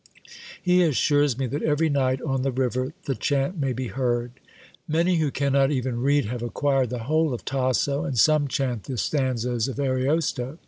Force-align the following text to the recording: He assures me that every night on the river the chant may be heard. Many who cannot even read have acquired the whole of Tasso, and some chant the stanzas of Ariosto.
He 0.59 0.81
assures 0.81 1.37
me 1.37 1.45
that 1.45 1.61
every 1.61 1.87
night 1.87 2.23
on 2.23 2.41
the 2.41 2.51
river 2.51 2.91
the 3.05 3.13
chant 3.13 3.59
may 3.59 3.71
be 3.71 3.89
heard. 3.89 4.31
Many 4.87 5.17
who 5.17 5.29
cannot 5.29 5.69
even 5.69 6.01
read 6.01 6.25
have 6.25 6.41
acquired 6.41 6.89
the 6.89 7.03
whole 7.03 7.35
of 7.35 7.45
Tasso, 7.45 8.03
and 8.03 8.17
some 8.17 8.47
chant 8.47 8.85
the 8.85 8.97
stanzas 8.97 9.67
of 9.67 9.79
Ariosto. 9.79 10.57